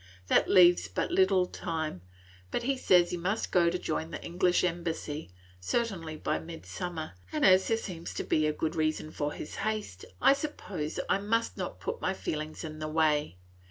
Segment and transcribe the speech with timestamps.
[0.29, 2.01] "That leaves but little time;
[2.49, 7.45] but he says he must go to join the English Embassy, certainly by midsummer, and
[7.45, 11.55] as there seems to be a good reason for his haste, I suppose I must
[11.55, 13.37] not put my feelings in the way.